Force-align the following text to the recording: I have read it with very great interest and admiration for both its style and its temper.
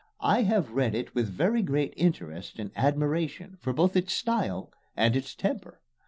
I 0.19 0.41
have 0.41 0.71
read 0.71 0.95
it 0.95 1.13
with 1.13 1.29
very 1.29 1.61
great 1.61 1.93
interest 1.95 2.57
and 2.57 2.71
admiration 2.75 3.57
for 3.61 3.71
both 3.71 3.95
its 3.95 4.13
style 4.13 4.71
and 4.97 5.15
its 5.15 5.35
temper. 5.35 5.79